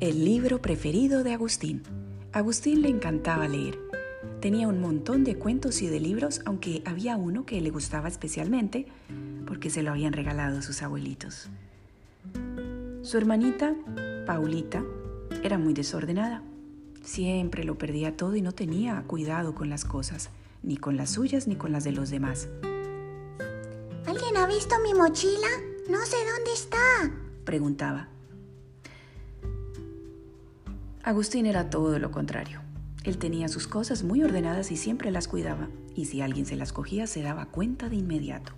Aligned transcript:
El 0.00 0.24
libro 0.24 0.62
preferido 0.62 1.22
de 1.22 1.34
Agustín. 1.34 1.82
Agustín 2.32 2.80
le 2.80 2.88
encantaba 2.88 3.46
leer. 3.48 3.78
Tenía 4.40 4.66
un 4.66 4.80
montón 4.80 5.24
de 5.24 5.36
cuentos 5.36 5.82
y 5.82 5.88
de 5.88 6.00
libros, 6.00 6.40
aunque 6.46 6.82
había 6.86 7.18
uno 7.18 7.44
que 7.44 7.60
le 7.60 7.68
gustaba 7.68 8.08
especialmente 8.08 8.86
porque 9.46 9.68
se 9.68 9.82
lo 9.82 9.90
habían 9.90 10.14
regalado 10.14 10.62
sus 10.62 10.80
abuelitos. 10.80 11.50
Su 13.02 13.18
hermanita, 13.18 13.74
Paulita, 14.26 14.82
era 15.42 15.58
muy 15.58 15.74
desordenada. 15.74 16.42
Siempre 17.02 17.64
lo 17.64 17.76
perdía 17.76 18.16
todo 18.16 18.36
y 18.36 18.40
no 18.40 18.52
tenía 18.52 19.02
cuidado 19.06 19.54
con 19.54 19.68
las 19.68 19.84
cosas, 19.84 20.30
ni 20.62 20.78
con 20.78 20.96
las 20.96 21.10
suyas 21.10 21.46
ni 21.46 21.56
con 21.56 21.72
las 21.72 21.84
de 21.84 21.92
los 21.92 22.08
demás. 22.08 22.48
¿Alguien 24.06 24.38
ha 24.38 24.46
visto 24.46 24.76
mi 24.82 24.94
mochila? 24.94 25.48
No 25.90 25.98
sé 26.06 26.16
dónde 26.24 26.54
está, 26.54 27.12
preguntaba. 27.44 28.08
Agustín 31.10 31.46
era 31.46 31.70
todo 31.70 31.98
lo 31.98 32.12
contrario. 32.12 32.60
Él 33.02 33.18
tenía 33.18 33.48
sus 33.48 33.66
cosas 33.66 34.04
muy 34.04 34.22
ordenadas 34.22 34.70
y 34.70 34.76
siempre 34.76 35.10
las 35.10 35.26
cuidaba, 35.26 35.68
y 35.96 36.04
si 36.04 36.20
alguien 36.20 36.46
se 36.46 36.54
las 36.54 36.72
cogía 36.72 37.08
se 37.08 37.20
daba 37.20 37.46
cuenta 37.46 37.88
de 37.88 37.96
inmediato. 37.96 38.52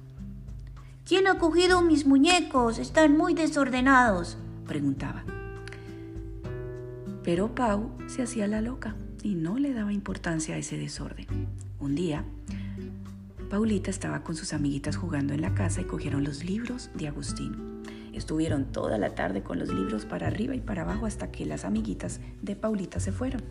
¿Quién 1.06 1.28
ha 1.28 1.38
cogido 1.38 1.80
mis 1.80 2.06
muñecos? 2.06 2.78
Están 2.78 3.16
muy 3.16 3.32
desordenados, 3.32 4.36
preguntaba. 4.66 5.24
Pero 7.24 7.54
Pau 7.54 7.90
se 8.06 8.22
hacía 8.22 8.46
la 8.46 8.60
loca 8.60 8.96
y 9.22 9.34
no 9.34 9.58
le 9.58 9.72
daba 9.72 9.94
importancia 9.94 10.54
a 10.54 10.58
ese 10.58 10.76
desorden. 10.76 11.26
Un 11.80 11.94
día, 11.94 12.22
Paulita 13.48 13.88
estaba 13.88 14.22
con 14.24 14.36
sus 14.36 14.52
amiguitas 14.52 14.96
jugando 14.96 15.32
en 15.32 15.40
la 15.40 15.54
casa 15.54 15.80
y 15.80 15.84
cogieron 15.84 16.22
los 16.22 16.44
libros 16.44 16.90
de 16.96 17.08
Agustín. 17.08 17.82
Estuvieron 18.12 18.66
toda 18.66 18.98
la 18.98 19.14
tarde 19.14 19.42
con 19.42 19.58
los 19.58 19.72
libros 19.72 20.04
para 20.04 20.26
arriba 20.26 20.54
y 20.54 20.60
para 20.60 20.82
abajo 20.82 21.06
hasta 21.06 21.30
que 21.30 21.46
las 21.46 21.64
amiguitas 21.64 22.20
de 22.42 22.56
Paulita 22.56 23.00
se 23.00 23.12
fueron. 23.12 23.42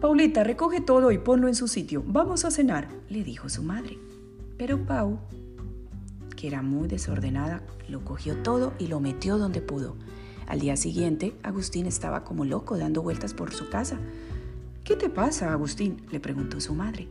Paulita, 0.00 0.44
recoge 0.44 0.80
todo 0.80 1.12
y 1.12 1.18
ponlo 1.18 1.48
en 1.48 1.54
su 1.54 1.68
sitio. 1.68 2.02
Vamos 2.06 2.44
a 2.44 2.50
cenar, 2.50 2.88
le 3.08 3.24
dijo 3.24 3.48
su 3.48 3.62
madre. 3.62 3.98
Pero 4.58 4.84
Pau, 4.84 5.18
que 6.36 6.46
era 6.46 6.60
muy 6.60 6.88
desordenada, 6.88 7.62
lo 7.88 8.04
cogió 8.04 8.36
todo 8.36 8.74
y 8.78 8.88
lo 8.88 9.00
metió 9.00 9.38
donde 9.38 9.62
pudo. 9.62 9.96
Al 10.46 10.60
día 10.60 10.76
siguiente, 10.76 11.34
Agustín 11.42 11.86
estaba 11.86 12.22
como 12.22 12.44
loco 12.44 12.76
dando 12.76 13.02
vueltas 13.02 13.32
por 13.32 13.54
su 13.54 13.70
casa. 13.70 13.98
¿Qué 14.84 14.96
te 14.96 15.08
pasa, 15.08 15.52
Agustín? 15.52 16.02
le 16.10 16.20
preguntó 16.20 16.60
su 16.60 16.74
madre. 16.74 17.08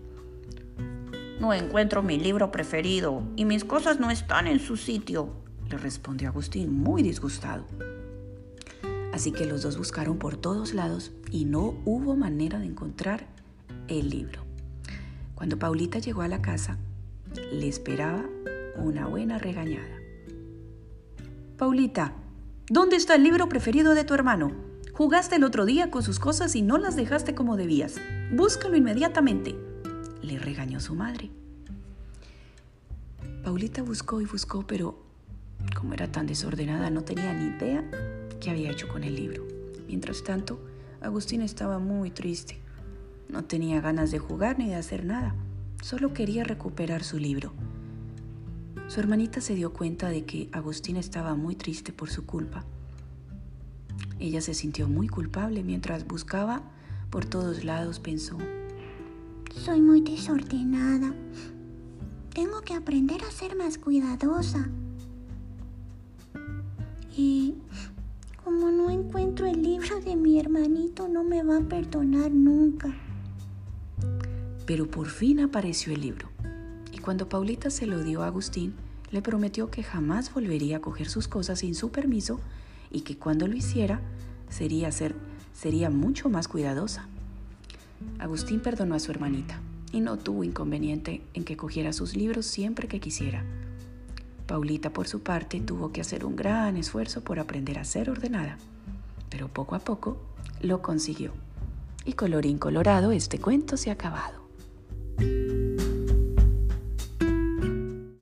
No 1.43 1.53
encuentro 1.53 2.01
mi 2.01 2.17
libro 2.17 2.51
preferido 2.51 3.21
y 3.35 3.43
mis 3.43 3.65
cosas 3.65 3.99
no 3.99 4.09
están 4.11 4.47
en 4.47 4.61
su 4.61 4.77
sitio, 4.77 5.33
le 5.69 5.77
respondió 5.77 6.29
Agustín 6.29 6.71
muy 6.73 7.03
disgustado. 7.03 7.65
Así 9.11 9.33
que 9.33 9.45
los 9.45 9.61
dos 9.61 9.77
buscaron 9.77 10.19
por 10.19 10.37
todos 10.37 10.73
lados 10.73 11.11
y 11.31 11.43
no 11.43 11.75
hubo 11.83 12.15
manera 12.15 12.59
de 12.59 12.67
encontrar 12.67 13.27
el 13.89 14.09
libro. 14.09 14.45
Cuando 15.35 15.59
Paulita 15.59 15.99
llegó 15.99 16.21
a 16.21 16.29
la 16.29 16.41
casa, 16.41 16.77
le 17.51 17.67
esperaba 17.67 18.23
una 18.77 19.07
buena 19.07 19.37
regañada. 19.37 19.97
Paulita, 21.57 22.13
¿dónde 22.69 22.95
está 22.95 23.15
el 23.15 23.23
libro 23.23 23.49
preferido 23.49 23.95
de 23.95 24.05
tu 24.05 24.13
hermano? 24.13 24.53
Jugaste 24.93 25.35
el 25.35 25.43
otro 25.43 25.65
día 25.65 25.91
con 25.91 26.03
sus 26.03 26.19
cosas 26.19 26.55
y 26.55 26.61
no 26.61 26.77
las 26.77 26.95
dejaste 26.95 27.35
como 27.35 27.57
debías. 27.57 27.95
Búscalo 28.31 28.77
inmediatamente 28.77 29.72
le 30.23 30.39
regañó 30.39 30.79
su 30.79 30.95
madre. 30.95 31.29
Paulita 33.43 33.83
buscó 33.83 34.21
y 34.21 34.25
buscó, 34.25 34.65
pero 34.65 35.03
como 35.75 35.93
era 35.93 36.11
tan 36.11 36.25
desordenada 36.25 36.89
no 36.89 37.03
tenía 37.03 37.33
ni 37.33 37.55
idea 37.55 37.83
qué 38.39 38.49
había 38.49 38.71
hecho 38.71 38.87
con 38.87 39.03
el 39.03 39.15
libro. 39.15 39.45
Mientras 39.87 40.23
tanto, 40.23 40.59
Agustín 41.01 41.41
estaba 41.41 41.79
muy 41.79 42.09
triste. 42.09 42.57
No 43.29 43.43
tenía 43.43 43.81
ganas 43.81 44.11
de 44.11 44.19
jugar 44.19 44.57
ni 44.59 44.67
de 44.69 44.75
hacer 44.75 45.05
nada. 45.05 45.35
Solo 45.81 46.13
quería 46.13 46.43
recuperar 46.43 47.03
su 47.03 47.17
libro. 47.17 47.53
Su 48.87 48.99
hermanita 48.99 49.41
se 49.41 49.55
dio 49.55 49.73
cuenta 49.73 50.09
de 50.09 50.23
que 50.23 50.49
Agustín 50.51 50.97
estaba 50.97 51.35
muy 51.35 51.55
triste 51.55 51.91
por 51.91 52.09
su 52.09 52.25
culpa. 52.25 52.63
Ella 54.19 54.39
se 54.41 54.53
sintió 54.53 54.87
muy 54.87 55.07
culpable 55.07 55.63
mientras 55.63 56.07
buscaba 56.07 56.63
por 57.09 57.25
todos 57.25 57.63
lados, 57.63 57.99
pensó, 57.99 58.37
soy 59.55 59.81
muy 59.81 60.01
desordenada. 60.01 61.13
Tengo 62.33 62.61
que 62.61 62.73
aprender 62.73 63.23
a 63.23 63.31
ser 63.31 63.55
más 63.55 63.77
cuidadosa. 63.77 64.69
Y 67.15 67.55
como 68.43 68.71
no 68.71 68.89
encuentro 68.89 69.45
el 69.45 69.61
libro 69.61 70.01
de 70.01 70.15
mi 70.15 70.39
hermanito, 70.39 71.07
no 71.07 71.23
me 71.23 71.43
va 71.43 71.57
a 71.57 71.61
perdonar 71.61 72.31
nunca. 72.31 72.93
Pero 74.65 74.89
por 74.89 75.07
fin 75.07 75.39
apareció 75.39 75.93
el 75.93 76.01
libro. 76.01 76.29
Y 76.91 76.97
cuando 76.97 77.29
Paulita 77.29 77.69
se 77.69 77.85
lo 77.85 78.03
dio 78.03 78.23
a 78.23 78.27
Agustín, 78.27 78.73
le 79.11 79.21
prometió 79.21 79.69
que 79.69 79.83
jamás 79.83 80.33
volvería 80.33 80.77
a 80.77 80.81
coger 80.81 81.07
sus 81.07 81.27
cosas 81.27 81.59
sin 81.59 81.75
su 81.75 81.91
permiso 81.91 82.39
y 82.89 83.01
que 83.01 83.17
cuando 83.17 83.47
lo 83.47 83.55
hiciera 83.55 84.01
sería, 84.49 84.91
ser, 84.91 85.15
sería 85.53 85.89
mucho 85.89 86.29
más 86.29 86.47
cuidadosa. 86.47 87.07
Agustín 88.19 88.59
perdonó 88.59 88.95
a 88.95 88.99
su 88.99 89.11
hermanita 89.11 89.59
y 89.91 90.01
no 90.01 90.17
tuvo 90.17 90.43
inconveniente 90.43 91.21
en 91.33 91.43
que 91.43 91.57
cogiera 91.57 91.93
sus 91.93 92.15
libros 92.15 92.45
siempre 92.45 92.87
que 92.87 92.99
quisiera. 92.99 93.43
Paulita, 94.47 94.91
por 94.91 95.07
su 95.07 95.21
parte, 95.21 95.61
tuvo 95.61 95.91
que 95.91 96.01
hacer 96.01 96.25
un 96.25 96.35
gran 96.35 96.77
esfuerzo 96.77 97.21
por 97.21 97.39
aprender 97.39 97.79
a 97.79 97.85
ser 97.85 98.09
ordenada, 98.09 98.57
pero 99.29 99.47
poco 99.47 99.75
a 99.75 99.79
poco 99.79 100.17
lo 100.61 100.81
consiguió. 100.81 101.31
Y 102.05 102.13
colorín 102.13 102.57
colorado, 102.57 103.11
este 103.11 103.39
cuento 103.39 103.77
se 103.77 103.89
ha 103.89 103.93
acabado. 103.93 104.42